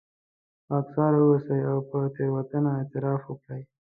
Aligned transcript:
خاکساره 0.67 1.17
واوسئ 1.21 1.59
او 1.71 1.79
پر 1.89 2.01
تېروتنه 2.15 2.69
اعتراف 2.77 3.21
وکړئ. 3.27 3.63